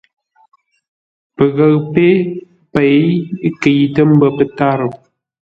Pəghəʉ 1.35 1.75
pé 1.93 2.05
pêi 2.73 2.99
kəitə 3.61 4.01
ḿbə́ 4.11 4.29
pə́tárə́. 4.37 4.91